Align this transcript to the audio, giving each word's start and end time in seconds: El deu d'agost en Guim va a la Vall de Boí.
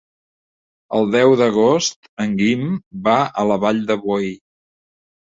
El 0.99 1.03
deu 1.15 1.33
d'agost 1.41 2.09
en 2.25 2.33
Guim 2.39 2.63
va 3.09 3.17
a 3.43 3.43
la 3.51 3.57
Vall 3.65 3.83
de 3.91 3.99
Boí. 4.07 4.31